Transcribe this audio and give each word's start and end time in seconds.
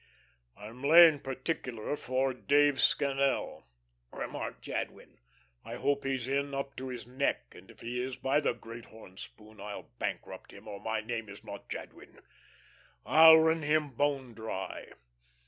"I'm 0.57 0.81
laying 0.81 1.19
particularly 1.19 1.95
for 1.95 2.33
Dave 2.33 2.81
Scannel," 2.81 3.67
remarked 4.11 4.63
Jadwin. 4.63 5.19
"I 5.63 5.75
hope 5.75 6.05
he's 6.05 6.27
in 6.27 6.55
up 6.55 6.75
to 6.77 6.87
his 6.87 7.05
neck, 7.05 7.53
and 7.55 7.69
if 7.69 7.81
he 7.81 8.01
is, 8.03 8.15
by 8.17 8.39
the 8.39 8.53
Great 8.55 8.85
Horn 8.85 9.17
Spoon, 9.17 9.61
I'll 9.61 9.91
bankrupt 9.99 10.53
him, 10.53 10.67
or 10.67 10.79
my 10.79 11.01
name 11.01 11.29
is 11.29 11.43
not 11.43 11.69
Jadwin! 11.69 12.19
I'll 13.05 13.37
wring 13.37 13.61
him 13.61 13.91
bone 13.91 14.33
dry. 14.33 14.87